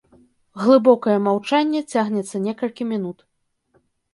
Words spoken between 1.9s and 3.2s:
цягнецца некалькі мінут.